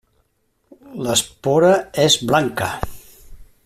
[1.07, 1.71] L'espora
[2.07, 2.75] és blanca.